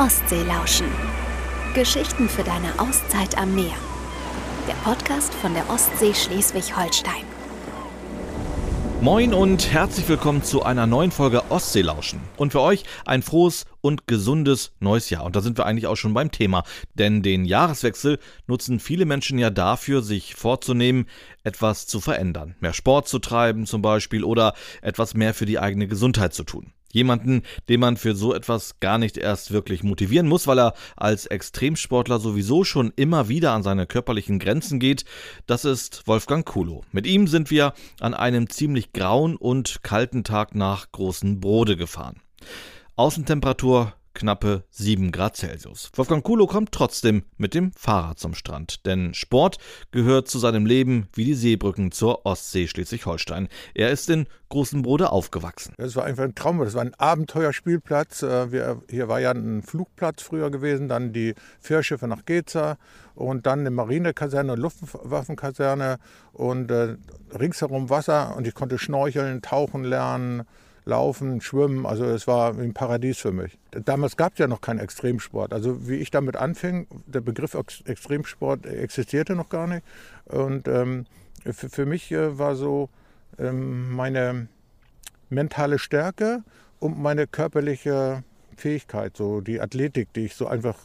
Ostsee 0.00 0.44
lauschen. 0.44 0.86
Geschichten 1.74 2.30
für 2.30 2.42
deine 2.42 2.80
Auszeit 2.80 3.36
am 3.36 3.54
Meer. 3.54 3.76
Der 4.66 4.72
Podcast 4.82 5.34
von 5.34 5.52
der 5.52 5.68
Ostsee 5.68 6.14
Schleswig-Holstein. 6.14 7.26
Moin 9.02 9.34
und 9.34 9.70
herzlich 9.70 10.08
willkommen 10.08 10.42
zu 10.42 10.62
einer 10.62 10.86
neuen 10.86 11.10
Folge 11.10 11.50
Ostseelauschen. 11.50 12.22
Und 12.38 12.52
für 12.52 12.62
euch 12.62 12.84
ein 13.04 13.20
frohes 13.20 13.66
und 13.82 14.06
gesundes 14.06 14.72
neues 14.80 15.10
Jahr. 15.10 15.24
Und 15.24 15.36
da 15.36 15.42
sind 15.42 15.58
wir 15.58 15.66
eigentlich 15.66 15.86
auch 15.86 15.96
schon 15.96 16.14
beim 16.14 16.30
Thema. 16.30 16.64
Denn 16.94 17.22
den 17.22 17.44
Jahreswechsel 17.44 18.18
nutzen 18.46 18.80
viele 18.80 19.04
Menschen 19.04 19.38
ja 19.38 19.50
dafür, 19.50 20.00
sich 20.00 20.34
vorzunehmen, 20.34 21.08
etwas 21.44 21.86
zu 21.86 22.00
verändern. 22.00 22.54
Mehr 22.60 22.72
Sport 22.72 23.06
zu 23.06 23.18
treiben 23.18 23.66
zum 23.66 23.82
Beispiel 23.82 24.24
oder 24.24 24.54
etwas 24.80 25.12
mehr 25.12 25.34
für 25.34 25.44
die 25.44 25.58
eigene 25.58 25.88
Gesundheit 25.88 26.32
zu 26.32 26.44
tun. 26.44 26.72
Jemanden, 26.92 27.42
den 27.68 27.80
man 27.80 27.96
für 27.96 28.14
so 28.14 28.34
etwas 28.34 28.80
gar 28.80 28.98
nicht 28.98 29.16
erst 29.16 29.52
wirklich 29.52 29.82
motivieren 29.82 30.28
muss, 30.28 30.46
weil 30.46 30.58
er 30.58 30.74
als 30.96 31.26
Extremsportler 31.26 32.18
sowieso 32.18 32.64
schon 32.64 32.92
immer 32.96 33.28
wieder 33.28 33.52
an 33.52 33.62
seine 33.62 33.86
körperlichen 33.86 34.38
Grenzen 34.38 34.78
geht, 34.78 35.04
das 35.46 35.64
ist 35.64 36.06
Wolfgang 36.06 36.44
Kulo. 36.46 36.82
Mit 36.92 37.06
ihm 37.06 37.26
sind 37.26 37.50
wir 37.50 37.74
an 38.00 38.14
einem 38.14 38.48
ziemlich 38.50 38.92
grauen 38.92 39.36
und 39.36 39.82
kalten 39.82 40.24
Tag 40.24 40.54
nach 40.54 40.90
Großen 40.92 41.40
Brode 41.40 41.76
gefahren. 41.76 42.20
Außentemperatur 42.96 43.94
knappe 44.14 44.64
7 44.70 45.12
Grad 45.12 45.36
Celsius. 45.36 45.90
Wolfgang 45.94 46.24
Kulo 46.24 46.46
kommt 46.46 46.72
trotzdem 46.72 47.24
mit 47.36 47.54
dem 47.54 47.72
Fahrrad 47.72 48.18
zum 48.18 48.34
Strand, 48.34 48.86
denn 48.86 49.14
Sport 49.14 49.58
gehört 49.90 50.28
zu 50.28 50.38
seinem 50.38 50.66
Leben 50.66 51.08
wie 51.14 51.24
die 51.24 51.34
Seebrücken 51.34 51.92
zur 51.92 52.26
Ostsee 52.26 52.66
Schleswig-Holstein. 52.66 53.48
Er 53.74 53.90
ist 53.90 54.10
in 54.10 54.26
Großen 54.50 54.82
Brode 54.82 55.12
aufgewachsen. 55.12 55.74
Das 55.78 55.94
war 55.94 56.04
einfach 56.04 56.24
ein 56.24 56.34
Traum, 56.34 56.58
das 56.58 56.74
war 56.74 56.82
ein 56.82 56.94
Abenteuerspielplatz. 56.94 58.24
Äh, 58.24 58.74
hier 58.90 59.06
war 59.06 59.20
ja 59.20 59.30
ein 59.30 59.62
Flugplatz 59.62 60.22
früher 60.22 60.50
gewesen, 60.50 60.88
dann 60.88 61.12
die 61.12 61.36
Fährschiffe 61.60 62.08
nach 62.08 62.24
Geza 62.24 62.76
und 63.14 63.46
dann 63.46 63.60
eine 63.60 63.70
Marinekaserne, 63.70 64.56
Luftwaffenkaserne 64.56 65.98
und 66.32 66.72
äh, 66.72 66.96
ringsherum 67.38 67.90
Wasser 67.90 68.34
und 68.36 68.44
ich 68.44 68.54
konnte 68.54 68.78
schnorcheln, 68.78 69.40
tauchen 69.40 69.84
lernen, 69.84 70.42
Laufen, 70.90 71.40
Schwimmen, 71.40 71.86
also 71.86 72.04
es 72.04 72.26
war 72.26 72.52
ein 72.58 72.74
Paradies 72.74 73.18
für 73.18 73.30
mich. 73.30 73.56
Damals 73.70 74.16
gab 74.16 74.32
es 74.32 74.40
ja 74.40 74.48
noch 74.48 74.60
keinen 74.60 74.80
Extremsport. 74.80 75.52
Also 75.52 75.88
wie 75.88 75.96
ich 75.96 76.10
damit 76.10 76.36
anfing, 76.36 76.88
der 77.06 77.20
Begriff 77.20 77.54
Extremsport 77.54 78.66
existierte 78.66 79.36
noch 79.36 79.48
gar 79.48 79.66
nicht. 79.68 79.86
Und 80.26 80.66
ähm, 80.66 81.06
für, 81.44 81.70
für, 81.70 81.86
mich 81.86 82.10
äh, 82.10 82.38
war 82.38 82.56
so 82.56 82.88
ähm, 83.38 83.92
meine 83.92 84.48
mentale 85.28 85.78
Stärke 85.78 86.42
und 86.80 86.98
meine 87.00 87.28
körperliche 87.28 88.24
Fähigkeit, 88.56 89.16
so 89.16 89.40
die 89.40 89.60
Athletik, 89.60 90.12
die 90.12 90.26
ich 90.26 90.34
so 90.34 90.48
einfach 90.48 90.76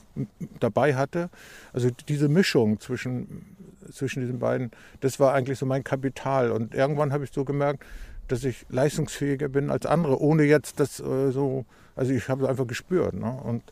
dabei 0.60 0.96
hatte. 0.96 1.30
Also 1.74 1.90
diese 2.08 2.30
Mischung 2.30 2.80
zwischen, 2.80 3.58
zwischen 3.92 4.22
diesen 4.22 4.38
beiden, 4.38 4.70
das 5.00 5.20
war 5.20 5.34
eigentlich 5.34 5.58
so 5.58 5.66
mein 5.66 5.84
Kapital. 5.84 6.52
Und 6.52 6.76
irgendwann 6.76 7.12
habe 7.12 7.24
ich 7.24 7.32
so 7.34 7.44
gemerkt, 7.44 7.84
dass 8.28 8.44
ich 8.44 8.66
leistungsfähiger 8.70 9.50
bin 9.50 9.70
als 9.70 9.86
andere, 9.86 10.20
ohne 10.20 10.44
jetzt 10.44 10.80
das 10.80 11.00
äh, 11.00 11.32
so, 11.32 11.66
also 11.96 12.12
ich 12.12 12.28
habe 12.30 12.44
es 12.44 12.50
einfach 12.50 12.68
gespürt. 12.68 13.14
Ne? 13.14 13.32
Und, 13.44 13.64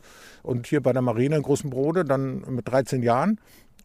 und 0.42 0.66
hier 0.66 0.82
bei 0.82 0.92
der 0.92 1.02
Marine 1.02 1.36
in 1.36 1.42
Großen 1.42 1.70
Brode, 1.70 2.04
dann 2.04 2.44
mit 2.48 2.68
13 2.68 3.02
Jahren, 3.02 3.40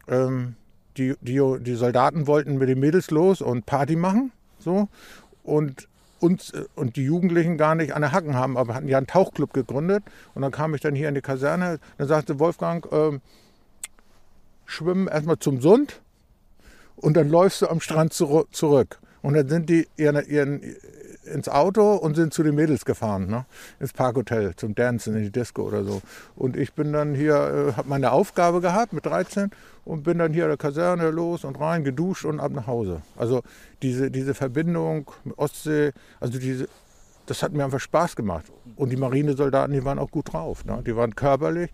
ähm, 0.07 0.55
die, 0.97 1.15
die, 1.21 1.41
die 1.61 1.75
Soldaten 1.75 2.27
wollten 2.27 2.57
mit 2.57 2.69
den 2.69 2.79
Mädels 2.79 3.11
los 3.11 3.41
und 3.41 3.65
Party 3.65 3.95
machen, 3.95 4.31
so, 4.59 4.89
und 5.43 5.87
uns 6.19 6.51
äh, 6.51 6.65
und 6.75 6.95
die 6.95 7.03
Jugendlichen 7.03 7.57
gar 7.57 7.75
nicht 7.75 7.93
an 7.93 8.01
der 8.01 8.11
Hacken 8.11 8.35
haben, 8.35 8.57
aber 8.57 8.75
hatten 8.75 8.87
ja 8.87 8.97
einen 8.97 9.07
Tauchclub 9.07 9.53
gegründet. 9.53 10.03
Und 10.35 10.41
dann 10.41 10.51
kam 10.51 10.75
ich 10.75 10.81
dann 10.81 10.95
hier 10.95 11.09
in 11.09 11.15
die 11.15 11.21
Kaserne, 11.21 11.79
dann 11.97 12.07
sagte 12.07 12.39
Wolfgang, 12.39 12.85
äh, 12.91 13.19
schwimmen 14.65 15.07
erstmal 15.07 15.39
zum 15.39 15.61
Sund 15.61 16.01
und 16.95 17.15
dann 17.15 17.29
läufst 17.29 17.61
du 17.61 17.67
am 17.67 17.79
Strand 17.79 18.13
zurück. 18.13 18.99
Und 19.21 19.33
dann 19.33 19.47
sind 19.49 19.69
die 19.69 19.87
ihren, 19.97 20.25
ihren, 20.27 20.61
ins 21.25 21.49
Auto 21.49 21.95
und 21.95 22.15
sind 22.15 22.33
zu 22.33 22.43
den 22.43 22.55
Mädels 22.55 22.85
gefahren, 22.85 23.27
ne? 23.27 23.45
ins 23.79 23.93
Parkhotel 23.93 24.55
zum 24.55 24.75
Dancen, 24.75 25.15
in 25.15 25.23
die 25.23 25.31
Disco 25.31 25.63
oder 25.63 25.83
so. 25.83 26.01
Und 26.35 26.55
ich 26.55 26.73
bin 26.73 26.93
dann 26.93 27.15
hier, 27.15 27.35
äh, 27.35 27.73
habe 27.73 27.89
meine 27.89 28.11
Aufgabe 28.11 28.61
gehabt 28.61 28.93
mit 28.93 29.05
13 29.05 29.51
und 29.85 30.03
bin 30.03 30.17
dann 30.17 30.33
hier 30.33 30.43
in 30.43 30.49
der 30.49 30.57
Kaserne 30.57 31.09
los 31.09 31.43
und 31.43 31.59
rein, 31.59 31.83
geduscht 31.83 32.25
und 32.25 32.39
ab 32.39 32.51
nach 32.51 32.67
Hause. 32.67 33.01
Also 33.17 33.41
diese, 33.81 34.11
diese 34.11 34.33
Verbindung 34.33 35.11
mit 35.23 35.37
Ostsee, 35.37 35.91
also 36.19 36.39
diese, 36.39 36.67
das 37.25 37.43
hat 37.43 37.53
mir 37.53 37.63
einfach 37.63 37.79
Spaß 37.79 38.15
gemacht. 38.15 38.45
Und 38.75 38.89
die 38.89 38.97
Marinesoldaten, 38.97 39.73
die 39.73 39.85
waren 39.85 39.99
auch 39.99 40.11
gut 40.11 40.33
drauf. 40.33 40.65
Ne? 40.65 40.81
Die 40.85 40.95
waren 40.95 41.15
körperlich 41.15 41.69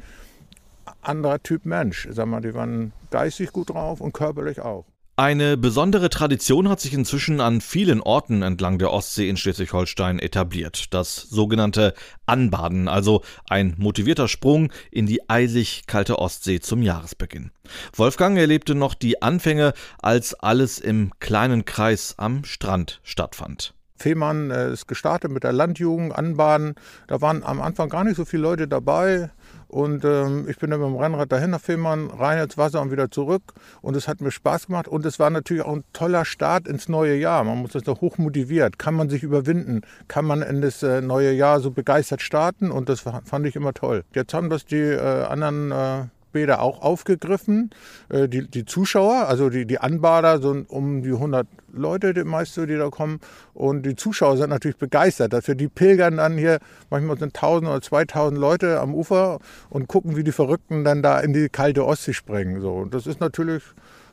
anderer 1.02 1.42
Typ 1.42 1.66
Mensch. 1.66 2.08
Sag 2.12 2.28
mal, 2.28 2.42
die 2.42 2.54
waren 2.54 2.92
geistig 3.10 3.52
gut 3.52 3.70
drauf 3.70 4.02
und 4.02 4.14
körperlich 4.14 4.60
auch. 4.62 4.86
Eine 5.18 5.56
besondere 5.56 6.10
Tradition 6.10 6.68
hat 6.68 6.82
sich 6.82 6.94
inzwischen 6.94 7.40
an 7.40 7.62
vielen 7.62 8.02
Orten 8.02 8.42
entlang 8.42 8.80
der 8.80 8.92
Ostsee 8.92 9.30
in 9.30 9.38
Schleswig-Holstein 9.38 10.20
etabliert. 10.20 10.94
Das 10.94 11.16
sogenannte 11.16 11.94
Anbaden, 12.26 12.90
also 12.90 13.22
ein 13.50 13.76
motivierter 13.78 14.28
Sprung 14.28 14.74
in 14.92 15.06
die 15.06 15.30
eisig 15.30 15.88
kalte 15.88 16.20
Ostsee 16.20 16.60
zum 16.60 16.82
Jahresbeginn. 16.82 17.52
Wolfgang 17.96 18.38
erlebte 18.38 18.76
noch 18.76 18.94
die 18.94 19.22
Anfänge, 19.22 19.72
als 20.02 20.34
alles 20.34 20.80
im 20.80 21.12
kleinen 21.22 21.64
Kreis 21.64 22.16
am 22.18 22.44
Strand 22.44 23.00
stattfand. 23.04 23.74
Fehmarn 23.98 24.52
äh, 24.52 24.74
ist 24.74 24.88
gestartet 24.88 25.32
mit 25.32 25.46
der 25.46 25.54
Landjugend, 25.54 26.14
Anbaden. 26.14 26.76
Da 27.08 27.22
waren 27.22 27.42
am 27.44 27.62
Anfang 27.62 27.88
gar 27.88 28.04
nicht 28.04 28.18
so 28.18 28.26
viele 28.26 28.44
Leute 28.44 28.68
dabei. 28.68 29.32
Und 29.76 30.06
ähm, 30.06 30.46
ich 30.48 30.58
bin 30.58 30.72
dann 30.72 30.80
mit 30.80 30.88
dem 30.88 30.96
Rennrad 30.96 31.34
dahin 31.34 31.50
nach 31.50 31.60
Fehmarn, 31.60 32.10
rein 32.10 32.42
ins 32.42 32.58
Wasser 32.58 32.82
und 32.82 32.92
wieder 32.92 33.12
zurück. 33.12 33.44
Und 33.82 33.98
es 33.98 34.08
hat 34.08 34.22
mir 34.22 34.32
Spaß 34.32 34.68
gemacht. 34.68 34.88
Und 34.88 35.06
es 35.06 35.20
war 35.20 35.30
natürlich 35.30 35.64
auch 35.64 35.76
ein 35.76 35.84
toller 35.92 36.24
Start 36.24 36.66
ins 36.66 36.88
neue 36.88 37.18
Jahr. 37.18 37.44
Man 37.44 37.58
muss 37.58 37.74
das 37.74 37.84
da 37.84 37.92
hoch 37.92 38.18
motiviert. 38.18 38.80
Kann 38.80 38.94
man 38.94 39.10
sich 39.10 39.22
überwinden? 39.22 39.82
Kann 40.08 40.24
man 40.24 40.42
in 40.44 40.62
das 40.62 40.82
äh, 40.82 41.02
neue 41.02 41.34
Jahr 41.34 41.60
so 41.60 41.72
begeistert 41.72 42.22
starten? 42.22 42.72
Und 42.72 42.88
das 42.88 43.02
fand 43.02 43.46
ich 43.48 43.58
immer 43.58 43.74
toll. 43.74 44.06
Jetzt 44.14 44.34
haben 44.34 44.50
das 44.50 44.64
die 44.64 44.78
äh, 44.78 45.26
anderen 45.26 45.74
äh, 45.74 46.04
später 46.36 46.62
auch 46.62 46.82
aufgegriffen. 46.82 47.70
Äh, 48.10 48.28
die, 48.28 48.46
die 48.46 48.66
Zuschauer, 48.66 49.30
also 49.30 49.50
die, 49.50 49.66
die 49.66 49.80
Anbader, 49.80 50.42
so 50.42 50.66
um 50.68 51.02
die 51.02 51.14
100 51.14 51.48
Leute, 51.72 52.14
die 52.14 52.26
meiste, 52.26 52.68
die 52.68 52.76
da 52.76 52.90
kommen. 52.90 53.22
Und 53.54 53.84
die 53.84 53.96
Zuschauer 53.96 54.36
sind 54.36 54.50
natürlich 54.50 54.76
begeistert 54.76 55.32
dafür. 55.32 55.56
Die 55.56 55.70
pilgern 55.70 56.18
dann 56.18 56.38
hier, 56.38 56.60
manchmal 56.90 57.18
sind 57.18 57.36
1000 57.36 57.70
oder 57.70 57.82
2000 57.82 58.38
Leute 58.38 58.82
am 58.82 58.94
Ufer 58.94 59.40
und 59.70 59.88
gucken, 59.88 60.18
wie 60.18 60.26
die 60.26 60.34
Verrückten 60.34 60.84
dann 60.84 61.02
da 61.02 61.22
in 61.22 61.32
die 61.32 61.48
kalte 61.48 61.86
Ostsee 61.86 62.12
springen. 62.12 62.60
So. 62.60 62.74
Und 62.74 62.94
das 62.94 63.08
ist 63.08 63.22
natürlich 63.22 63.64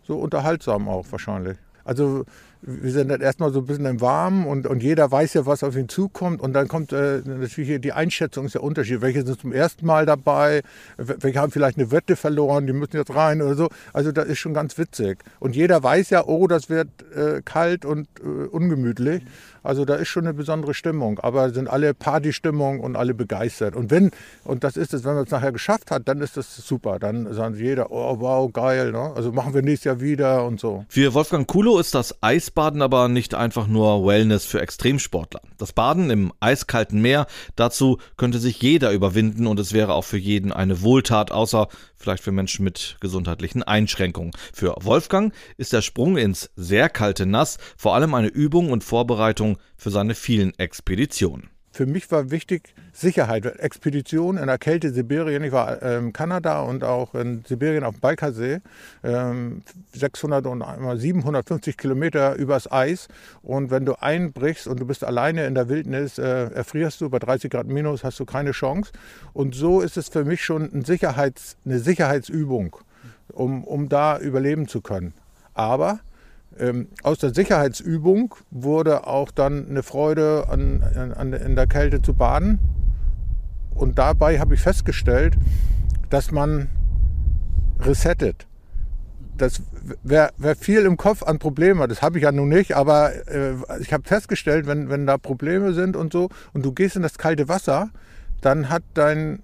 so 0.05 0.17
unterhaltsam 0.17 0.89
auch 0.89 1.07
wahrscheinlich. 1.11 1.59
Also 1.85 2.25
wir 2.65 2.93
sind 2.93 3.09
dann 3.09 3.21
erstmal 3.21 3.53
so 3.53 3.59
ein 3.59 3.67
bisschen 3.67 3.87
im 3.87 4.01
Warmen 4.01 4.47
und, 4.47 4.69
und 4.69 4.83
jeder 4.83 5.11
weiß 5.11 5.35
ja, 5.35 5.47
was 5.47 5.65
auf 5.65 5.77
ihn 5.77 5.89
zukommt. 5.89 6.41
Und 6.41 6.53
dann 6.53 6.69
kommt 6.69 6.93
äh, 6.93 7.21
natürlich 7.25 7.81
die 7.81 7.93
Einschätzung 7.93 8.47
ist 8.47 8.55
der 8.55 8.63
Unterschied. 8.63 9.01
Welche 9.01 9.27
sind 9.27 9.41
zum 9.41 9.53
ersten 9.53 9.85
Mal 9.85 10.07
dabei? 10.07 10.63
Welche 10.97 11.41
haben 11.41 11.51
vielleicht 11.51 11.77
eine 11.77 11.91
Wette 11.91 12.15
verloren, 12.15 12.69
die 12.69 12.73
müssen 12.73 12.97
jetzt 12.97 13.15
rein 13.15 13.43
oder 13.43 13.57
so. 13.57 13.69
Also 13.93 14.13
das 14.13 14.27
ist 14.27 14.39
schon 14.39 14.55
ganz 14.55 14.79
witzig. 14.79 15.19
Und 15.41 15.57
jeder 15.57 15.83
weiß 15.83 16.11
ja, 16.11 16.25
oh, 16.25 16.47
das 16.47 16.71
wird 16.71 16.89
äh, 17.17 17.43
kalt 17.45 17.85
und 17.85 18.07
äh, 18.21 18.47
ungemütlich. 18.47 19.25
Also 19.65 19.85
da 19.85 19.95
ist 19.95 20.09
schon 20.09 20.25
eine 20.25 20.35
besondere 20.35 20.75
Stimmung. 20.75 21.19
Aber 21.19 21.51
sind 21.51 21.69
alle 21.69 21.95
Partystimmung 21.95 22.79
und 22.79 22.95
alle 22.95 23.15
begeistert. 23.15 23.75
Und 23.75 23.91
wenn, 23.91 24.13
und 24.45 24.63
das 24.63 24.77
ist 24.77 24.95
es, 24.95 25.05
wenn 25.05 25.15
man 25.15 25.25
es 25.25 25.31
nachher 25.31 25.53
geschafft 25.53 25.91
hat, 25.91 26.07
dann 26.07 26.21
ist 26.21 26.37
das 26.37 26.57
super. 26.57 27.01
Dann 27.01 27.33
sagen 27.35 27.57
jeder, 27.57 27.91
oh 27.91 28.21
wow, 28.21 28.53
geil. 28.53 28.93
Ne? 28.93 29.13
Also 29.17 29.33
machen 29.33 29.53
wir 29.53 29.63
nächstes 29.63 29.85
Jahr 29.85 30.01
wieder 30.01 30.45
und 30.45 30.61
so. 30.61 30.85
Für 30.89 31.13
Wolfgang 31.15 31.49
Kulo 31.49 31.79
ist 31.81 31.95
das 31.95 32.15
Eis 32.23 32.52
Eisbaden 32.53 32.83
aber 32.83 33.09
nicht 33.09 33.35
einfach 33.35 33.67
nur 33.67 34.05
Wellness 34.05 34.45
für 34.45 34.61
Extremsportler. 34.61 35.41
Das 35.57 35.73
Baden 35.73 36.11
im 36.11 36.35
eiskalten 36.39 37.01
Meer, 37.01 37.27
dazu 37.57 37.97
könnte 38.19 38.39
sich 38.39 38.61
jeder 38.61 38.91
überwinden 38.93 39.47
und 39.47 39.59
es 39.59 39.73
wäre 39.73 39.95
auch 39.95 40.05
für 40.05 40.19
jeden 40.19 40.53
eine 40.53 40.83
Wohltat, 40.83 41.31
außer 41.31 41.69
vielleicht 41.97 42.23
für 42.23 42.31
Menschen 42.31 42.63
mit 42.63 42.99
gesundheitlichen 43.01 43.63
Einschränkungen. 43.63 44.33
Für 44.53 44.75
Wolfgang 44.83 45.33
ist 45.57 45.73
der 45.73 45.81
Sprung 45.81 46.19
ins 46.19 46.51
sehr 46.55 46.91
kalte 46.91 47.25
Nass 47.25 47.57
vor 47.79 47.95
allem 47.95 48.13
eine 48.13 48.29
Übung 48.29 48.71
und 48.71 48.85
Vorbereitung 48.85 49.57
für 49.79 49.91
seine 49.91 50.15
vielen 50.15 50.53
Expeditionen. 50.59 51.52
Für 51.73 51.87
mich 51.87 52.11
war 52.13 52.31
wichtig 52.31 52.75
Sicherheit. 52.93 53.47
Expedition 53.47 54.37
in 54.37 54.47
der 54.47 54.59
Kälte 54.59 54.93
Sibirien. 54.93 55.43
Ich 55.43 55.53
war 55.53 55.81
in 55.81 56.07
ähm, 56.07 56.13
Kanada 56.13 56.61
und 56.61 56.85
auch 56.85 57.15
in 57.15 57.45
Sibirien 57.49 57.83
auf 57.83 57.95
dem 57.95 58.01
Balkarsee. 58.01 58.61
Ähm, 59.03 59.63
600 59.95 60.47
und 60.47 60.63
750 60.63 61.79
Kilometer 61.79 62.35
übers 62.35 62.71
Eis. 62.71 63.09
Und 63.43 63.71
wenn 63.71 63.87
du 63.87 63.95
einbrichst 63.95 64.67
und 64.67 64.81
du 64.81 64.87
bist 64.87 65.03
alleine 65.03 65.47
in 65.47 65.55
der 65.55 65.71
Wildnis, 65.71 66.19
äh, 66.19 66.51
erfrierst 66.53 67.01
du 67.01 67.09
bei 67.09 67.19
30 67.19 67.51
Grad 67.51 67.67
minus, 67.67 68.05
hast 68.05 68.21
du 68.21 68.27
keine 68.27 68.51
Chance. 68.51 68.93
Und 69.33 69.55
so 69.55 69.81
ist 69.81 69.97
es 69.97 70.11
für 70.11 70.27
mich 70.27 70.45
schon 70.45 70.65
ein 70.75 70.85
Sicherheits-, 70.85 71.57
eine 71.65 71.79
Sicherheitsübung, 71.79 72.77
um, 73.33 73.65
um 73.65 73.89
da 73.89 74.19
überleben 74.19 74.69
zu 74.69 74.83
können. 74.83 75.15
Aber 75.55 76.01
ähm, 76.59 76.89
aus 77.03 77.19
der 77.19 77.35
Sicherheitsübung 77.35 78.35
wurde 78.51 79.07
auch 79.07 79.31
dann 79.31 79.69
eine 79.69 79.83
Freude 79.83 80.49
an, 80.49 80.83
an, 81.17 81.33
in 81.33 81.57
der 81.57 81.67
Kälte 81.67 82.03
zu 82.03 82.15
baden. 82.15 82.59
Und 83.75 83.83
Und 83.83 83.99
dabei 83.99 84.39
habe 84.39 84.55
ich 84.55 84.61
festgestellt, 84.61 85.37
dass 86.11 86.31
man 86.31 86.69
resettet. 87.81 88.47
Das 89.37 89.63
wer, 90.03 90.33
wer 90.37 90.57
viel 90.57 90.83
im 90.83 90.97
Kopf 90.97 91.23
an 91.23 91.39
Problemen 91.39 91.81
hat, 91.81 91.91
das 91.91 92.03
habe 92.03 92.19
ich 92.19 92.25
ja 92.25 92.33
nun 92.33 92.49
nicht, 92.49 92.77
aber 92.77 93.13
äh, 93.29 93.55
ich 93.81 93.93
habe 93.93 94.05
festgestellt, 94.07 94.67
wenn, 94.67 94.89
wenn 94.89 95.07
da 95.07 95.19
Probleme 95.19 95.73
sind 95.73 95.97
und 95.97 96.13
so 96.13 96.29
und 96.53 96.65
du 96.65 96.73
gehst 96.73 96.97
in 96.97 97.03
das 97.03 97.19
kalte 97.19 97.49
Wasser, 97.49 97.91
dann 98.41 98.69
hat 98.69 98.83
dein, 98.95 99.43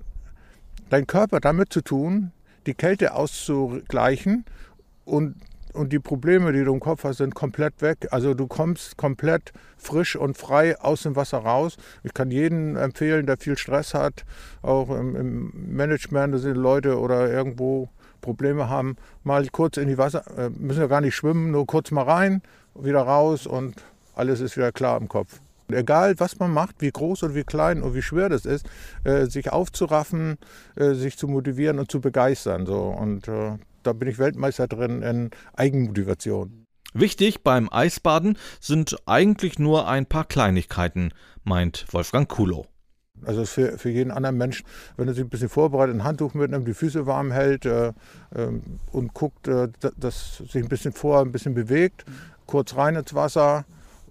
dein 0.91 1.07
Körper 1.07 1.41
damit 1.41 1.73
zu 1.73 1.81
tun, 1.81 2.33
die 2.67 2.75
Kälte 2.75 3.15
auszugleichen 3.15 4.45
und 5.05 5.37
und 5.75 5.93
die 5.93 5.99
Probleme, 5.99 6.53
die 6.53 6.65
du 6.65 6.73
im 6.73 6.81
Kopf 6.81 7.05
hast, 7.05 7.19
sind 7.19 7.35
komplett 7.35 7.81
weg. 7.81 8.09
Also 8.11 8.35
du 8.35 8.47
kommst 8.47 8.97
komplett 8.97 9.53
frisch 9.77 10.17
und 10.17 10.37
frei 10.37 10.79
aus 10.81 11.03
dem 11.03 11.17
Wasser 11.17 11.39
raus. 11.39 11.77
Ich 12.03 12.15
kann 12.15 12.31
jedem 12.31 12.77
empfehlen, 12.77 13.27
der 13.27 13.37
viel 13.37 13.57
Stress 13.57 13.95
hat, 13.95 14.25
auch 14.63 14.91
im, 14.91 15.17
im 15.17 15.53
Management, 15.75 16.39
sind 16.41 16.57
Leute 16.57 16.99
oder 16.99 17.31
irgendwo 17.31 17.89
Probleme 18.21 18.69
haben, 18.69 18.97
mal 19.25 19.47
kurz 19.49 19.77
in 19.77 19.89
die 19.89 19.99
Wasser, 19.99 20.25
äh, 20.37 20.51
müssen 20.51 20.81
ja 20.81 20.87
gar 20.87 21.01
nicht 21.01 21.15
schwimmen, 21.15 21.51
nur 21.51 21.67
kurz 21.67 21.91
mal 21.91 22.03
rein, 22.03 22.43
wieder 22.75 23.03
raus 23.03 23.47
und 23.47 23.77
alles 24.15 24.41
ist 24.41 24.57
wieder 24.57 24.73
klar 24.73 25.01
im 25.01 25.09
Kopf. 25.09 25.41
Egal, 25.71 26.15
was 26.19 26.39
man 26.39 26.51
macht, 26.51 26.77
wie 26.81 26.91
groß 26.91 27.25
und 27.25 27.35
wie 27.35 27.45
klein 27.45 27.83
und 27.83 27.95
wie 27.95 28.01
schwer 28.01 28.31
das 28.31 28.47
ist, 28.47 28.67
äh, 29.05 29.27
sich 29.27 29.53
aufzuraffen, 29.53 30.39
äh, 30.77 30.95
sich 30.95 31.19
zu 31.19 31.29
motivieren 31.29 31.79
und 31.79 31.91
zu 31.91 32.01
begeistern. 32.01 32.65
So. 32.65 32.85
Und 32.85 33.29
äh, 33.29 33.53
da 33.89 33.95
bin 33.95 34.09
ich 34.09 34.19
Weltmeister 34.19 34.69
drin 34.69 35.03
in 35.03 35.31
Eigenmotivation. 35.55 36.67
Wichtig 36.93 37.43
beim 37.43 37.69
Eisbaden 37.71 38.37
sind 38.61 38.97
eigentlich 39.07 39.59
nur 39.59 39.89
ein 39.89 40.07
paar 40.07 40.25
Kleinigkeiten, 40.25 41.13
meint 41.43 41.87
Wolfgang 41.91 42.29
Kulo. 42.29 42.67
Also 43.25 43.45
für, 43.47 43.79
für 43.79 43.91
jeden 43.91 44.11
anderen 44.11 44.37
Menschen, 44.37 44.67
wenn 44.97 45.09
er 45.09 45.15
sich 45.15 45.25
ein 45.25 45.31
bisschen 45.31 45.49
vorbereitet, 45.49 45.95
ein 45.97 46.05
Handtuch 46.05 46.35
mitnimmt, 46.35 46.69
die 46.69 46.75
Füße 46.75 47.07
warm 47.07 47.33
hält 47.33 47.67
äh, 47.67 47.89
äh, 47.89 47.93
und 48.93 49.15
guckt, 49.15 49.49
äh, 49.49 49.69
dass 49.97 50.37
sich 50.39 50.63
ein 50.63 50.69
bisschen 50.69 50.93
vor, 50.93 51.21
ein 51.21 51.33
bisschen 51.33 51.55
bewegt, 51.55 52.05
kurz 52.47 52.77
rein 52.77 52.95
ins 52.95 53.15
Wasser 53.15 53.65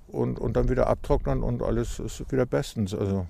und, 0.08 0.40
und 0.40 0.58
dann 0.58 0.70
wieder 0.70 0.88
abtrocknen 0.88 1.44
und 1.44 1.62
alles 1.62 2.00
ist 2.00 2.32
wieder 2.32 2.46
bestens. 2.46 2.94
Also 2.94 3.28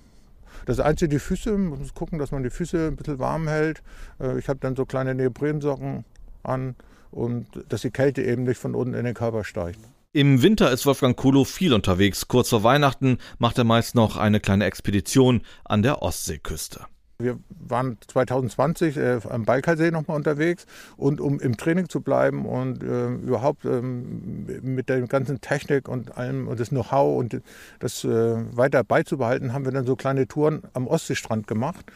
das 0.66 0.80
Einzige, 0.80 1.10
die 1.10 1.18
Füße, 1.18 1.56
man 1.56 1.78
muss 1.78 1.94
gucken, 1.94 2.18
dass 2.18 2.32
man 2.32 2.42
die 2.42 2.50
Füße 2.50 2.88
ein 2.88 2.96
bisschen 2.96 3.18
warm 3.18 3.48
hält. 3.48 3.82
Äh, 4.20 4.38
ich 4.38 4.48
habe 4.48 4.58
dann 4.58 4.76
so 4.76 4.84
kleine 4.84 5.14
Neoprensocken 5.14 6.04
an 6.42 6.76
und 7.10 7.46
dass 7.68 7.82
die 7.82 7.90
Kälte 7.90 8.22
eben 8.22 8.44
nicht 8.44 8.58
von 8.58 8.74
unten 8.74 8.94
in 8.94 9.04
den 9.04 9.14
Körper 9.14 9.44
steigt. 9.44 9.80
Im 10.12 10.42
Winter 10.42 10.72
ist 10.72 10.86
Wolfgang 10.86 11.16
Kulo 11.16 11.44
viel 11.44 11.74
unterwegs. 11.74 12.28
Kurz 12.28 12.48
vor 12.48 12.62
Weihnachten 12.62 13.18
macht 13.38 13.58
er 13.58 13.64
meist 13.64 13.94
noch 13.94 14.16
eine 14.16 14.40
kleine 14.40 14.64
Expedition 14.64 15.42
an 15.64 15.82
der 15.82 16.02
Ostseeküste. 16.02 16.86
Wir 17.20 17.36
waren 17.48 17.98
2020 18.06 18.96
äh, 18.96 19.18
am 19.28 19.44
Baikalsee 19.44 19.90
nochmal 19.90 20.16
unterwegs 20.16 20.66
und 20.96 21.20
um 21.20 21.40
im 21.40 21.56
Training 21.56 21.88
zu 21.88 22.00
bleiben 22.00 22.46
und 22.46 22.82
äh, 22.84 23.08
überhaupt 23.08 23.64
ähm, 23.64 24.46
mit 24.62 24.88
der 24.88 25.02
ganzen 25.08 25.40
Technik 25.40 25.88
und 25.88 26.16
allem 26.16 26.46
und 26.46 26.60
das 26.60 26.68
Know-how 26.68 27.18
und 27.18 27.42
das 27.80 28.04
äh, 28.04 28.08
weiter 28.56 28.84
beizubehalten, 28.84 29.52
haben 29.52 29.64
wir 29.64 29.72
dann 29.72 29.84
so 29.84 29.96
kleine 29.96 30.28
Touren 30.28 30.62
am 30.74 30.86
Ostseestrand 30.86 31.48
gemacht 31.48 31.86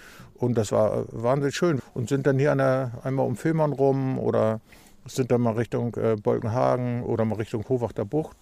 und 0.43 0.59
das 0.59 0.73
war 0.73 1.05
wahnsinnig 1.12 1.55
schön. 1.55 1.81
Und 1.94 2.09
sind 2.09 2.27
dann 2.27 2.37
hier 2.37 2.53
der, 2.56 2.91
einmal 3.05 3.27
um 3.27 3.37
Fehmarn 3.37 3.73
rum 3.73 4.19
oder 4.19 4.61
sind 5.06 5.31
dann 5.31 5.41
mal 5.41 5.53
Richtung 5.53 5.94
äh, 5.94 6.17
Bolkenhagen 6.17 7.05
oder 7.05 7.25
mal 7.25 7.37
Richtung 7.37 7.65
Howachter 7.69 8.05
Bucht. 8.05 8.39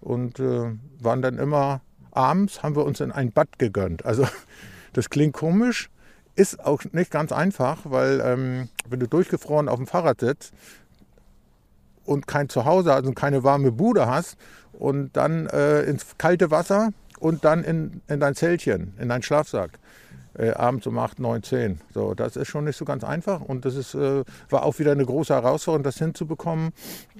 Und 0.00 0.40
äh, 0.40 0.72
waren 0.98 1.22
dann 1.22 1.38
immer 1.38 1.80
abends, 2.10 2.64
haben 2.64 2.74
wir 2.74 2.84
uns 2.84 2.98
in 2.98 3.12
ein 3.12 3.30
Bad 3.30 3.60
gegönnt. 3.60 4.04
Also 4.04 4.26
das 4.94 5.10
klingt 5.10 5.34
komisch, 5.34 5.90
ist 6.34 6.58
auch 6.58 6.82
nicht 6.90 7.12
ganz 7.12 7.30
einfach, 7.30 7.82
weil 7.84 8.20
ähm, 8.24 8.68
wenn 8.88 8.98
du 8.98 9.06
durchgefroren 9.06 9.68
auf 9.68 9.76
dem 9.76 9.86
Fahrrad 9.86 10.18
sitzt 10.18 10.54
und 12.04 12.26
kein 12.26 12.48
Zuhause, 12.48 12.92
also 12.92 13.12
keine 13.12 13.44
warme 13.44 13.70
Bude 13.70 14.08
hast 14.08 14.36
und 14.72 15.16
dann 15.16 15.46
äh, 15.46 15.82
ins 15.82 16.18
kalte 16.18 16.50
Wasser 16.50 16.90
und 17.20 17.44
dann 17.44 17.62
in, 17.62 18.02
in 18.08 18.18
dein 18.18 18.34
Zeltchen, 18.34 18.94
in 18.98 19.08
deinen 19.08 19.22
Schlafsack 19.22 19.78
äh, 20.38 20.50
abends 20.50 20.86
um 20.86 20.98
8, 20.98 21.18
9, 21.18 21.42
10. 21.42 21.80
So, 21.92 22.14
das 22.14 22.36
ist 22.36 22.48
schon 22.48 22.64
nicht 22.64 22.76
so 22.76 22.84
ganz 22.84 23.04
einfach 23.04 23.40
und 23.40 23.64
das 23.64 23.74
ist, 23.76 23.94
äh, 23.94 24.24
war 24.50 24.64
auch 24.64 24.78
wieder 24.78 24.92
eine 24.92 25.04
große 25.04 25.34
Herausforderung, 25.34 25.84
das 25.84 25.98
hinzubekommen. 25.98 26.70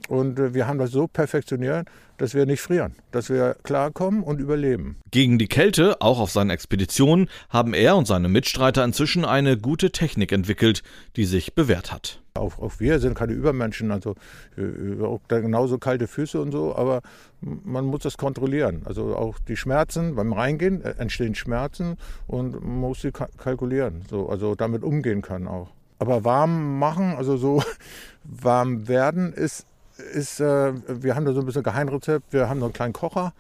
Und 0.08 0.38
äh, 0.38 0.54
wir 0.54 0.66
haben 0.66 0.78
das 0.78 0.90
so 0.90 1.06
perfektioniert, 1.06 1.88
dass 2.16 2.34
wir 2.34 2.46
nicht 2.46 2.60
frieren, 2.60 2.94
dass 3.10 3.28
wir 3.28 3.56
klarkommen 3.62 4.22
und 4.22 4.40
überleben. 4.40 4.96
Gegen 5.10 5.38
die 5.38 5.48
Kälte, 5.48 6.00
auch 6.00 6.20
auf 6.20 6.30
seinen 6.30 6.50
Expeditionen, 6.50 7.28
haben 7.50 7.74
er 7.74 7.96
und 7.96 8.06
seine 8.06 8.28
Mitstreiter 8.28 8.84
inzwischen 8.84 9.24
eine 9.24 9.58
gute 9.58 9.90
Technik 9.90 10.32
entwickelt, 10.32 10.82
die 11.16 11.24
sich 11.24 11.54
bewährt 11.54 11.92
hat. 11.92 12.23
Auch, 12.36 12.58
auch 12.58 12.80
wir 12.80 12.98
sind 12.98 13.14
keine 13.14 13.32
Übermenschen, 13.32 13.92
also 13.92 14.16
äh, 14.56 15.18
genauso 15.28 15.78
kalte 15.78 16.08
Füße 16.08 16.40
und 16.42 16.50
so, 16.50 16.74
aber 16.74 17.00
man 17.40 17.84
muss 17.84 18.00
das 18.00 18.16
kontrollieren. 18.16 18.82
Also 18.86 19.14
auch 19.14 19.38
die 19.46 19.56
Schmerzen 19.56 20.16
beim 20.16 20.32
Reingehen 20.32 20.82
äh, 20.82 20.96
entstehen 20.98 21.36
Schmerzen 21.36 21.96
und 22.26 22.54
man 22.54 22.80
muss 22.80 23.02
sie 23.02 23.12
kalkulieren, 23.12 24.02
so, 24.10 24.28
also 24.28 24.56
damit 24.56 24.82
umgehen 24.82 25.22
können 25.22 25.46
auch. 25.46 25.70
Aber 26.00 26.24
warm 26.24 26.80
machen, 26.80 27.14
also 27.16 27.36
so 27.36 27.62
warm 28.24 28.88
werden 28.88 29.32
ist, 29.32 29.64
ist 30.12 30.40
äh, 30.40 30.72
wir 30.88 31.14
haben 31.14 31.26
da 31.26 31.34
so 31.34 31.38
ein 31.38 31.46
bisschen 31.46 31.62
Geheimrezept, 31.62 32.32
wir 32.32 32.48
haben 32.48 32.58
so 32.58 32.64
einen 32.64 32.74
kleinen 32.74 32.94
Kocher, 32.94 33.32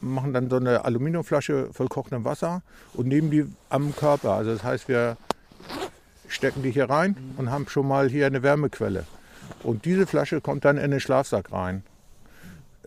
machen 0.00 0.32
dann 0.32 0.48
so 0.48 0.56
eine 0.56 0.86
Aluminiumflasche 0.86 1.68
voll 1.74 1.88
kochendem 1.88 2.24
Wasser 2.24 2.62
und 2.94 3.06
nehmen 3.06 3.30
die 3.30 3.44
am 3.68 3.94
Körper. 3.94 4.32
Also 4.32 4.52
das 4.52 4.64
heißt, 4.64 4.88
wir 4.88 5.18
stecken 6.30 6.62
die 6.62 6.70
hier 6.70 6.88
rein 6.88 7.16
und 7.36 7.50
haben 7.50 7.68
schon 7.68 7.86
mal 7.86 8.08
hier 8.08 8.26
eine 8.26 8.42
Wärmequelle. 8.42 9.04
Und 9.62 9.84
diese 9.84 10.06
Flasche 10.06 10.40
kommt 10.40 10.64
dann 10.64 10.78
in 10.78 10.90
den 10.90 11.00
Schlafsack 11.00 11.52
rein. 11.52 11.82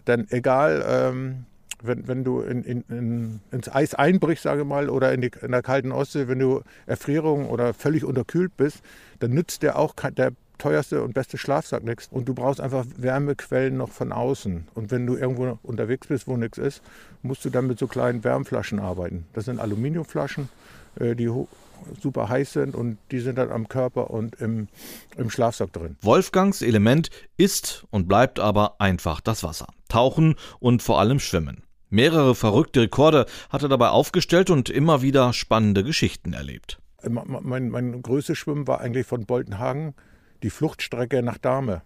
Denn 0.08 0.28
egal, 0.32 0.84
ähm, 0.88 1.46
wenn, 1.82 2.08
wenn 2.08 2.24
du 2.24 2.42
in, 2.42 2.64
in, 2.64 2.84
in, 2.90 3.40
ins 3.52 3.70
Eis 3.70 3.94
einbrichst, 3.94 4.44
sage 4.44 4.64
mal, 4.64 4.90
oder 4.90 5.14
in, 5.14 5.22
die, 5.22 5.32
in 5.42 5.52
der 5.52 5.62
kalten 5.62 5.92
Ostsee, 5.92 6.28
wenn 6.28 6.40
du 6.40 6.62
Erfrierung 6.86 7.50
oder 7.50 7.74
völlig 7.74 8.04
unterkühlt 8.04 8.56
bist, 8.58 8.82
dann 9.20 9.32
nützt 9.32 9.64
der 9.64 9.78
auch 9.78 9.94
der 9.94 10.32
teuerste 10.58 11.04
und 11.04 11.14
beste 11.14 11.38
Schlafsack 11.38 11.84
nichts. 11.84 12.08
Und 12.10 12.28
du 12.28 12.34
brauchst 12.34 12.62
einfach 12.62 12.86
Wärmequellen 12.98 13.78
noch 13.78 13.90
von 13.90 14.12
außen. 14.12 14.68
Und 14.74 14.92
wenn 14.92 15.06
du 15.06 15.16
irgendwo 15.16 15.60
unterwegs 15.64 16.08
bist, 16.08 16.28
wo 16.28 16.38
nichts 16.38 16.58
ist, 16.58 16.82
musst 17.22 17.44
du 17.44 17.50
dann 17.50 17.68
mit 17.68 17.80
so 17.80 17.88
kleinen 17.88 18.24
Wärmflaschen 18.24 18.80
arbeiten. 18.80 19.26
Das 19.34 19.46
sind 19.46 19.60
Aluminiumflaschen, 19.60 20.50
äh, 21.00 21.16
die 21.16 21.30
super 22.02 22.30
heiß 22.30 22.54
sind 22.54 22.76
und 22.76 22.98
die 23.12 23.20
sind 23.20 23.38
dann 23.38 23.52
am 23.52 23.68
Körper 23.68 24.10
und 24.10 24.36
im, 24.36 24.68
im 25.18 25.30
Schlafsack 25.30 25.74
drin. 25.74 25.98
Wolfgangs 26.02 26.62
Element 26.62 27.10
ist 27.38 27.86
und 27.90 28.08
bleibt 28.08 28.40
aber 28.40 28.80
einfach 28.80 29.22
das 29.22 29.44
Wasser. 29.44 29.68
Tauchen 29.90 30.36
und 30.60 30.82
vor 30.82 31.00
allem 31.00 31.20
Schwimmen. 31.20 31.64
Mehrere 31.90 32.34
verrückte 32.34 32.82
Rekorde 32.82 33.28
hat 33.50 33.62
er 33.62 33.70
dabei 33.70 33.90
aufgestellt 33.90 34.50
und 34.50 34.70
immer 34.70 35.02
wieder 35.02 35.32
spannende 35.32 35.84
Geschichten 35.84 36.34
erlebt. 36.34 36.80
Mein, 37.08 37.70
mein 37.70 38.02
größtes 38.02 38.38
Schwimmen 38.38 38.68
war 38.68 38.82
eigentlich 38.82 39.06
von 39.06 39.26
Boltenhagen 39.26 39.94
die 40.42 40.50
Fluchtstrecke 40.50 41.22
nach 41.22 41.38
Dahme. 41.38 41.82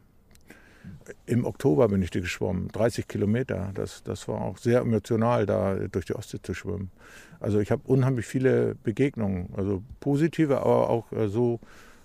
Im 1.26 1.46
Oktober 1.46 1.88
bin 1.88 2.02
ich 2.02 2.12
die 2.12 2.22
geschwommen, 2.22 2.70
30 2.70 3.08
Kilometer. 3.08 3.72
Das, 3.74 4.04
das 4.04 4.28
war 4.28 4.42
auch 4.42 4.58
sehr 4.58 4.82
emotional, 4.82 5.46
da 5.46 5.76
durch 5.76 6.06
die 6.06 6.16
Ostsee 6.16 6.42
zu 6.42 6.54
schwimmen. 6.54 6.92
Also 7.40 7.60
ich 7.60 7.72
habe 7.72 7.82
unheimlich 7.86 8.26
viele 8.26 8.76
Begegnungen, 8.76 9.50
also 9.56 9.84
positive, 10.00 10.60
aber 10.60 10.90
auch 10.90 11.12
äh, 11.12 11.28
so 11.28 11.60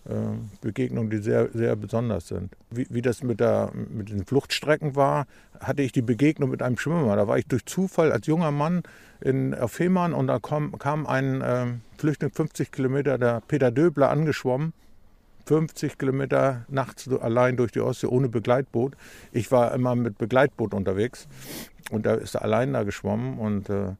äh, 0.05 0.15
Begegnungen, 0.61 1.11
die 1.11 1.19
sehr, 1.19 1.49
sehr 1.53 1.77
besonders 1.77 2.29
sind. 2.29 2.55
Wie, 2.71 2.87
wie 2.91 3.03
das 3.03 3.23
mit, 3.23 3.41
der, 3.41 3.73
mit 3.75 4.11
den 4.11 4.25
Fluchtstrecken 4.25 4.95
war, 4.97 5.27
hatte 5.61 5.83
ich 5.83 5.93
die 5.93 6.03
Begegnung 6.03 6.51
mit 6.51 6.63
einem 6.63 6.77
Schwimmer. 6.77 7.17
Da 7.17 7.29
war 7.29 7.39
ich 7.39 7.47
durch 7.47 7.65
Zufall 7.65 8.13
als 8.13 8.27
junger 8.27 8.51
Mann 8.51 8.83
in, 9.21 9.55
auf 9.55 9.73
Fehmarn 9.73 10.13
und 10.13 10.27
da 10.27 10.39
kam, 10.39 10.79
kam 10.79 11.07
ein 11.07 11.41
äh, 11.41 11.67
Flüchtling 11.99 12.31
50 12.31 12.73
Kilometer, 12.73 13.19
der 13.19 13.43
Peter 13.47 13.71
Döbler, 13.71 14.11
angeschwommen 14.11 14.73
50 15.47 15.99
Kilometer 15.99 16.65
nachts 16.69 17.09
allein 17.09 17.57
durch 17.57 17.73
die 17.73 17.81
Ostsee 17.81 18.07
ohne 18.07 18.29
Begleitboot. 18.29 18.97
Ich 19.33 19.51
war 19.51 19.75
immer 19.75 19.95
mit 19.95 20.19
Begleitboot 20.19 20.75
unterwegs 20.75 21.29
und 21.91 22.07
da 22.07 22.15
ist 22.15 22.35
er 22.35 22.43
allein 22.43 22.73
da 22.73 22.83
geschwommen 22.83 23.39
und 23.39 23.69
äh, 23.71 23.95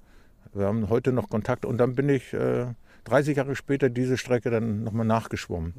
wir 0.55 0.67
haben 0.67 0.89
heute 0.89 1.13
noch 1.13 1.31
Kontakt 1.31 1.65
und 1.65 1.79
dann 1.79 1.95
bin 1.95 2.09
ich 2.09 2.33
äh, 2.33 2.67
30 3.05 3.37
Jahre 3.37 3.57
später 3.57 3.89
diese 3.89 4.19
Strecke 4.19 4.51
dann 4.51 4.85
nochmal 4.85 5.07
nachgeschwommen. 5.07 5.75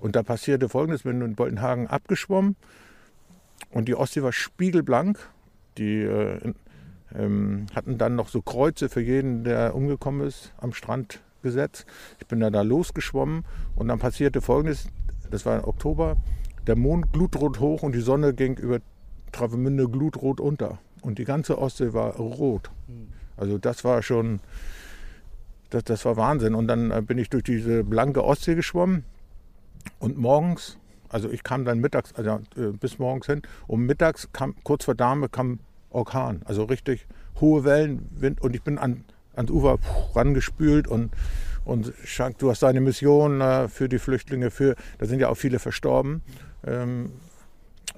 Und 0.00 0.14
da 0.14 0.22
passierte 0.22 0.68
folgendes, 0.68 1.04
wenn 1.04 1.20
du 1.20 1.26
in 1.26 1.34
Boltenhagen 1.34 1.88
abgeschwommen 1.88 2.56
und 3.70 3.88
die 3.88 3.94
Ostsee 3.94 4.22
war 4.22 4.32
spiegelblank, 4.32 5.18
die 5.76 6.02
äh, 6.02 6.52
ähm, 7.14 7.66
hatten 7.74 7.98
dann 7.98 8.14
noch 8.14 8.28
so 8.28 8.42
Kreuze 8.42 8.88
für 8.88 9.00
jeden, 9.00 9.44
der 9.44 9.74
umgekommen 9.74 10.26
ist 10.26 10.52
am 10.58 10.72
Strand 10.72 11.20
gesetzt. 11.42 11.86
Ich 12.18 12.26
bin 12.26 12.40
dann 12.40 12.52
da 12.52 12.62
losgeschwommen 12.62 13.44
und 13.76 13.88
dann 13.88 13.98
passierte 13.98 14.40
Folgendes, 14.40 14.88
das 15.30 15.46
war 15.46 15.58
im 15.58 15.64
Oktober, 15.64 16.16
der 16.66 16.76
Mond 16.76 17.12
glutrot 17.12 17.60
hoch 17.60 17.82
und 17.82 17.94
die 17.94 18.00
Sonne 18.00 18.34
ging 18.34 18.56
über 18.56 18.80
Travemünde 19.32 19.88
glutrot 19.88 20.40
unter. 20.40 20.78
Und 21.02 21.18
die 21.18 21.24
ganze 21.24 21.58
Ostsee 21.58 21.92
war 21.92 22.16
rot. 22.16 22.70
Also 23.36 23.58
das 23.58 23.84
war 23.84 24.02
schon 24.02 24.40
das, 25.70 25.84
das 25.84 26.04
war 26.04 26.16
Wahnsinn. 26.16 26.54
Und 26.54 26.68
dann 26.68 26.90
äh, 26.90 27.02
bin 27.02 27.18
ich 27.18 27.30
durch 27.30 27.44
diese 27.44 27.84
blanke 27.84 28.24
Ostsee 28.24 28.54
geschwommen 28.54 29.04
und 29.98 30.18
morgens, 30.18 30.78
also 31.08 31.30
ich 31.30 31.42
kam 31.42 31.64
dann 31.64 31.78
mittags, 31.78 32.14
also 32.14 32.40
äh, 32.56 32.72
bis 32.78 32.98
morgens 32.98 33.26
hin, 33.26 33.42
und 33.66 33.86
mittags 33.86 34.28
kam, 34.32 34.54
kurz 34.64 34.84
vor 34.84 34.94
Dame 34.94 35.28
kam 35.28 35.60
Orkan, 35.90 36.42
also 36.44 36.64
richtig 36.64 37.06
hohe 37.40 37.64
Wellen, 37.64 38.08
Wind 38.10 38.40
und 38.40 38.54
ich 38.54 38.62
bin 38.62 38.78
an, 38.78 39.04
ans 39.38 39.50
Ufer 39.50 39.78
rangespült 40.14 40.86
und, 40.86 41.10
und 41.64 41.92
du 42.38 42.50
hast 42.50 42.62
deine 42.62 42.80
Mission 42.80 43.40
äh, 43.40 43.68
für 43.68 43.88
die 43.88 43.98
Flüchtlinge, 43.98 44.50
für, 44.50 44.74
da 44.98 45.06
sind 45.06 45.20
ja 45.20 45.28
auch 45.28 45.36
viele 45.36 45.58
verstorben. 45.58 46.22
Ähm, 46.66 47.12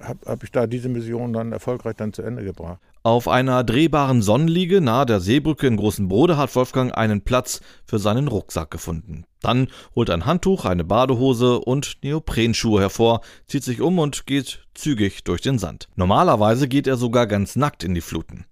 habe 0.01 0.19
hab 0.25 0.43
ich 0.43 0.51
da 0.51 0.67
diese 0.67 0.89
Mission 0.89 1.33
dann 1.33 1.51
erfolgreich 1.51 1.95
dann 1.95 2.13
zu 2.13 2.21
Ende 2.21 2.43
gebracht. 2.43 2.79
Auf 3.03 3.27
einer 3.27 3.63
drehbaren 3.63 4.21
Sonnenliege 4.21 4.79
nahe 4.79 5.07
der 5.07 5.19
Seebrücke 5.19 5.65
in 5.65 5.77
Großen 5.77 6.07
Brode 6.07 6.37
hat 6.37 6.55
Wolfgang 6.55 6.95
einen 6.95 7.21
Platz 7.21 7.61
für 7.83 7.97
seinen 7.97 8.27
Rucksack 8.27 8.69
gefunden. 8.69 9.25
Dann 9.41 9.69
holt 9.95 10.11
ein 10.11 10.27
Handtuch, 10.27 10.65
eine 10.65 10.83
Badehose 10.83 11.59
und 11.59 11.97
Neoprenschuhe 12.03 12.79
hervor, 12.79 13.21
zieht 13.47 13.63
sich 13.63 13.81
um 13.81 13.97
und 13.97 14.27
geht 14.27 14.67
zügig 14.75 15.23
durch 15.23 15.41
den 15.41 15.57
Sand. 15.57 15.89
Normalerweise 15.95 16.67
geht 16.67 16.85
er 16.85 16.95
sogar 16.95 17.25
ganz 17.25 17.55
nackt 17.55 17.83
in 17.83 17.95
die 17.95 18.01
Fluten. 18.01 18.45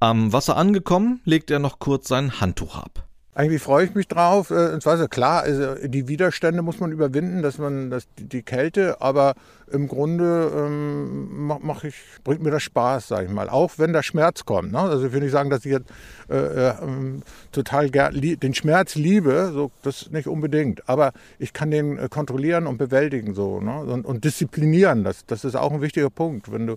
Am 0.00 0.32
Wasser 0.32 0.56
angekommen, 0.56 1.20
legt 1.24 1.50
er 1.50 1.58
noch 1.58 1.78
kurz 1.78 2.08
sein 2.08 2.40
Handtuch 2.40 2.76
ab. 2.76 3.06
Eigentlich 3.34 3.62
freue 3.62 3.86
ich 3.86 3.94
mich 3.94 4.08
drauf. 4.08 4.50
Äh, 4.50 4.78
zwar 4.80 5.00
ist 5.00 5.10
klar, 5.10 5.42
also 5.42 5.76
die 5.88 6.06
Widerstände 6.06 6.60
muss 6.60 6.80
man 6.80 6.92
überwinden, 6.92 7.40
dass 7.40 7.56
man 7.56 7.88
das, 7.88 8.06
die 8.18 8.42
Kälte, 8.42 9.00
aber 9.00 9.36
im 9.70 9.88
Grunde 9.88 10.52
ähm, 10.54 11.46
mach 11.62 11.82
ich, 11.82 11.94
bringt 12.24 12.42
mir 12.42 12.50
das 12.50 12.62
Spaß, 12.62 13.08
sage 13.08 13.28
ich 13.28 13.32
mal. 13.32 13.48
Auch 13.48 13.72
wenn 13.78 13.94
der 13.94 14.02
Schmerz 14.02 14.44
kommt. 14.44 14.72
Ne? 14.72 14.80
Also 14.80 15.06
ich 15.06 15.14
will 15.14 15.22
nicht 15.22 15.32
sagen, 15.32 15.48
dass 15.48 15.64
ich 15.64 15.72
jetzt 15.72 15.90
äh, 16.28 16.36
äh, 16.36 16.74
ähm, 16.82 17.22
total 17.52 17.88
den 17.88 18.52
Schmerz 18.52 18.96
liebe, 18.96 19.50
so, 19.54 19.70
das 19.82 20.10
nicht 20.10 20.26
unbedingt. 20.26 20.86
Aber 20.86 21.12
ich 21.38 21.54
kann 21.54 21.70
den 21.70 21.96
äh, 21.96 22.08
kontrollieren 22.10 22.66
und 22.66 22.76
bewältigen 22.76 23.32
so, 23.32 23.60
ne? 23.60 23.80
und, 23.80 24.04
und 24.04 24.24
disziplinieren. 24.24 25.04
Das, 25.04 25.24
das 25.24 25.46
ist 25.46 25.54
auch 25.54 25.72
ein 25.72 25.80
wichtiger 25.80 26.10
Punkt. 26.10 26.52
Wenn 26.52 26.66
du, 26.66 26.76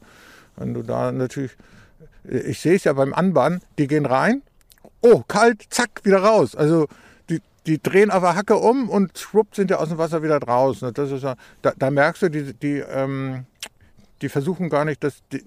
wenn 0.56 0.74
du 0.74 0.84
da 0.84 1.12
natürlich, 1.12 1.52
ich 2.24 2.60
sehe 2.60 2.76
es 2.76 2.84
ja 2.84 2.94
beim 2.94 3.14
Anbahnen, 3.14 3.62
die 3.78 3.88
gehen 3.88 4.06
rein 4.06 4.42
oh, 5.06 5.24
kalt, 5.28 5.66
zack, 5.70 6.02
wieder 6.04 6.20
raus. 6.20 6.56
Also 6.56 6.88
die, 7.30 7.42
die 7.66 7.82
drehen 7.82 8.12
auf 8.12 8.24
der 8.24 8.36
Hacke 8.36 8.58
um 8.58 8.90
und 8.90 9.18
schwupp 9.18 9.56
sind 9.56 9.70
ja 9.70 9.78
aus 9.78 9.90
dem 9.90 9.98
Wasser 9.98 10.24
wieder 10.24 10.40
draußen. 10.40 10.94
Das 10.94 11.12
ist, 11.12 11.24
da, 11.24 11.74
da 11.78 11.92
merkst 11.92 12.24
du, 12.24 12.30
die, 12.30 12.54
die, 12.54 12.80
ähm, 12.80 13.46
die 14.22 14.30
versuchen 14.30 14.70
gar 14.70 14.86
nicht, 14.86 15.04
das, 15.04 15.22
die, 15.32 15.44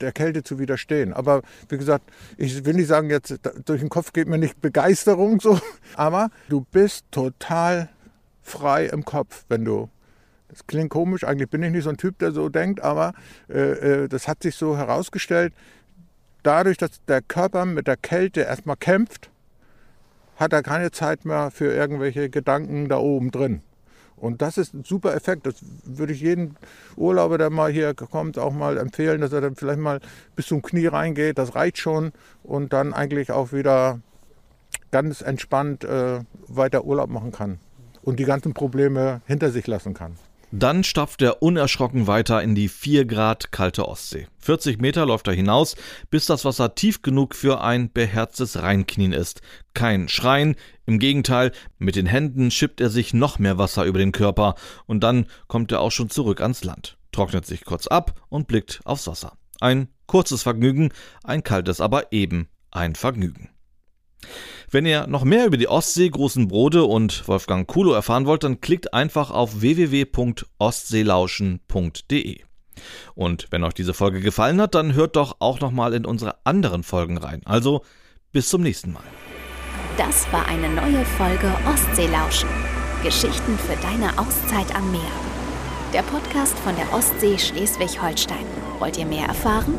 der 0.00 0.12
Kälte 0.12 0.42
zu 0.42 0.58
widerstehen. 0.58 1.12
Aber 1.12 1.42
wie 1.68 1.78
gesagt, 1.78 2.04
ich 2.36 2.64
will 2.64 2.74
nicht 2.74 2.88
sagen, 2.88 3.10
jetzt 3.10 3.40
durch 3.64 3.80
den 3.80 3.88
Kopf 3.88 4.12
geht 4.12 4.28
mir 4.28 4.38
nicht 4.38 4.60
Begeisterung 4.60 5.40
so, 5.40 5.58
aber 5.96 6.30
du 6.48 6.64
bist 6.70 7.04
total 7.10 7.88
frei 8.42 8.86
im 8.86 9.04
Kopf, 9.04 9.44
wenn 9.48 9.64
du 9.64 9.88
das 10.48 10.68
klingt 10.68 10.90
komisch, 10.90 11.24
eigentlich 11.24 11.50
bin 11.50 11.64
ich 11.64 11.72
nicht 11.72 11.82
so 11.82 11.90
ein 11.90 11.96
Typ, 11.96 12.18
der 12.20 12.30
so 12.30 12.48
denkt, 12.48 12.80
aber 12.80 13.12
äh, 13.48 14.04
äh 14.04 14.08
das 14.08 14.28
hat 14.28 14.44
sich 14.44 14.54
so 14.54 14.76
herausgestellt, 14.76 15.52
dadurch, 16.44 16.76
dass 16.76 17.04
der 17.06 17.22
Körper 17.22 17.64
mit 17.64 17.88
der 17.88 17.96
Kälte 17.96 18.42
erstmal 18.42 18.76
kämpft, 18.76 19.30
hat 20.36 20.52
er 20.52 20.62
keine 20.62 20.90
Zeit 20.90 21.24
mehr 21.24 21.50
für 21.50 21.72
irgendwelche 21.72 22.30
Gedanken 22.30 22.88
da 22.88 22.98
oben 22.98 23.30
drin. 23.30 23.62
Und 24.16 24.42
das 24.42 24.58
ist 24.58 24.74
ein 24.74 24.84
super 24.84 25.14
Effekt. 25.14 25.46
Das 25.46 25.56
würde 25.84 26.12
ich 26.12 26.20
jedem 26.20 26.56
Urlauber, 26.96 27.36
der 27.36 27.50
mal 27.50 27.70
hier 27.70 27.94
kommt, 27.94 28.38
auch 28.38 28.52
mal 28.52 28.78
empfehlen, 28.78 29.20
dass 29.20 29.32
er 29.32 29.40
dann 29.40 29.56
vielleicht 29.56 29.80
mal 29.80 30.00
bis 30.36 30.46
zum 30.46 30.62
Knie 30.62 30.86
reingeht. 30.86 31.36
Das 31.36 31.54
reicht 31.54 31.78
schon. 31.78 32.12
Und 32.42 32.72
dann 32.72 32.94
eigentlich 32.94 33.32
auch 33.32 33.52
wieder 33.52 34.00
ganz 34.92 35.20
entspannt 35.20 35.84
äh, 35.84 36.20
weiter 36.46 36.84
Urlaub 36.84 37.10
machen 37.10 37.32
kann. 37.32 37.58
Und 38.02 38.18
die 38.18 38.24
ganzen 38.24 38.54
Probleme 38.54 39.20
hinter 39.26 39.50
sich 39.50 39.66
lassen 39.66 39.94
kann. 39.94 40.16
Dann 40.56 40.84
stapft 40.84 41.20
er 41.20 41.42
unerschrocken 41.42 42.06
weiter 42.06 42.40
in 42.40 42.54
die 42.54 42.68
4 42.68 43.06
Grad 43.06 43.50
kalte 43.50 43.88
Ostsee. 43.88 44.28
40 44.38 44.80
Meter 44.80 45.04
läuft 45.04 45.26
er 45.26 45.34
hinaus, 45.34 45.74
bis 46.10 46.26
das 46.26 46.44
Wasser 46.44 46.76
tief 46.76 47.02
genug 47.02 47.34
für 47.34 47.60
ein 47.60 47.92
beherztes 47.92 48.62
Reinknien 48.62 49.12
ist. 49.12 49.40
Kein 49.74 50.06
Schreien, 50.06 50.54
im 50.86 51.00
Gegenteil, 51.00 51.50
mit 51.78 51.96
den 51.96 52.06
Händen 52.06 52.52
schippt 52.52 52.80
er 52.80 52.88
sich 52.88 53.12
noch 53.12 53.40
mehr 53.40 53.58
Wasser 53.58 53.84
über 53.84 53.98
den 53.98 54.12
Körper 54.12 54.54
und 54.86 55.00
dann 55.00 55.26
kommt 55.48 55.72
er 55.72 55.80
auch 55.80 55.90
schon 55.90 56.08
zurück 56.08 56.40
ans 56.40 56.62
Land, 56.62 56.98
trocknet 57.10 57.44
sich 57.44 57.64
kurz 57.64 57.88
ab 57.88 58.22
und 58.28 58.46
blickt 58.46 58.80
aufs 58.84 59.08
Wasser. 59.08 59.32
Ein 59.60 59.88
kurzes 60.06 60.44
Vergnügen, 60.44 60.92
ein 61.24 61.42
kaltes 61.42 61.80
aber 61.80 62.12
eben 62.12 62.48
ein 62.70 62.94
Vergnügen. 62.94 63.50
Wenn 64.70 64.86
ihr 64.86 65.06
noch 65.06 65.24
mehr 65.24 65.46
über 65.46 65.56
die 65.56 65.68
Ostsee, 65.68 66.10
Großen 66.10 66.48
Brode 66.48 66.84
und 66.84 67.26
Wolfgang 67.28 67.66
Kulo 67.66 67.92
erfahren 67.92 68.26
wollt, 68.26 68.44
dann 68.44 68.60
klickt 68.60 68.92
einfach 68.92 69.30
auf 69.30 69.60
www.ostseelauschen.de. 69.60 72.40
Und 73.14 73.46
wenn 73.50 73.62
euch 73.62 73.74
diese 73.74 73.94
Folge 73.94 74.20
gefallen 74.20 74.60
hat, 74.60 74.74
dann 74.74 74.94
hört 74.94 75.14
doch 75.16 75.36
auch 75.38 75.60
noch 75.60 75.70
mal 75.70 75.94
in 75.94 76.04
unsere 76.04 76.44
anderen 76.44 76.82
Folgen 76.82 77.18
rein. 77.18 77.42
Also 77.44 77.82
bis 78.32 78.48
zum 78.48 78.62
nächsten 78.62 78.92
Mal. 78.92 79.04
Das 79.96 80.26
war 80.32 80.46
eine 80.46 80.68
neue 80.68 81.04
Folge 81.04 81.54
Ostseelauschen. 81.72 82.48
Geschichten 83.04 83.56
für 83.58 83.76
deine 83.76 84.18
Auszeit 84.18 84.74
am 84.74 84.90
Meer. 84.90 85.00
Der 85.92 86.02
Podcast 86.02 86.58
von 86.58 86.74
der 86.74 86.92
Ostsee 86.92 87.38
Schleswig-Holstein. 87.38 88.44
Wollt 88.80 88.98
ihr 88.98 89.06
mehr 89.06 89.26
erfahren? 89.26 89.78